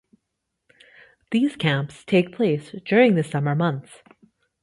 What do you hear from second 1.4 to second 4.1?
camps take place during the summer months.